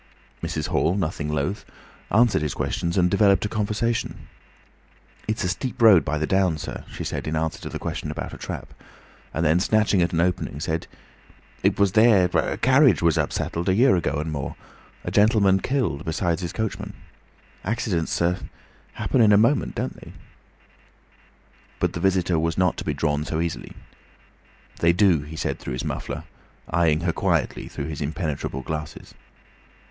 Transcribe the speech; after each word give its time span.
Mrs. 0.41 0.69
Hall, 0.69 0.95
nothing 0.95 1.29
loath, 1.31 1.63
answered 2.09 2.41
his 2.41 2.55
questions 2.55 2.97
and 2.97 3.11
developed 3.11 3.45
a 3.45 3.47
conversation. 3.47 4.27
"It's 5.27 5.43
a 5.43 5.47
steep 5.47 5.79
road 5.79 6.03
by 6.03 6.17
the 6.17 6.25
down, 6.25 6.57
sir," 6.57 6.85
she 6.91 7.03
said 7.03 7.27
in 7.27 7.35
answer 7.35 7.61
to 7.61 7.69
the 7.69 7.77
question 7.77 8.09
about 8.09 8.33
a 8.33 8.37
trap; 8.39 8.73
and 9.31 9.45
then, 9.45 9.59
snatching 9.59 10.01
at 10.01 10.11
an 10.11 10.19
opening, 10.19 10.59
said, 10.59 10.87
"It 11.61 11.77
was 11.77 11.91
there 11.91 12.25
a 12.35 12.57
carriage 12.57 13.03
was 13.03 13.15
upsettled, 13.19 13.67
a 13.69 13.75
year 13.75 13.95
ago 13.95 14.13
and 14.15 14.31
more. 14.31 14.55
A 15.03 15.11
gentleman 15.11 15.59
killed, 15.59 16.03
besides 16.03 16.41
his 16.41 16.51
coachman. 16.51 16.93
Accidents, 17.63 18.11
sir, 18.11 18.39
happen 18.93 19.21
in 19.21 19.31
a 19.31 19.37
moment, 19.37 19.75
don't 19.75 20.01
they?" 20.01 20.13
But 21.79 21.93
the 21.93 21.99
visitor 21.99 22.39
was 22.39 22.57
not 22.57 22.75
to 22.77 22.83
be 22.83 22.95
drawn 22.95 23.23
so 23.23 23.39
easily. 23.39 23.73
"They 24.79 24.93
do," 24.93 25.19
he 25.21 25.35
said 25.35 25.59
through 25.59 25.73
his 25.73 25.85
muffler, 25.85 26.23
eyeing 26.71 27.01
her 27.01 27.13
quietly 27.13 27.67
through 27.67 27.85
his 27.89 28.01
impenetrable 28.01 28.63
glasses. 28.63 29.13